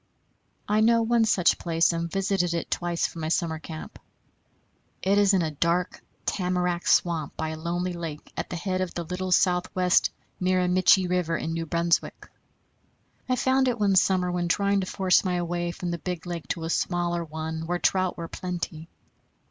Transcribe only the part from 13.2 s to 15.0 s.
I found it one summer when trying to